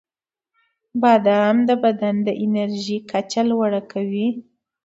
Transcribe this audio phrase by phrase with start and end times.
[1.01, 4.27] •بادام د بدن د انرژۍ کچه لوړه کوي.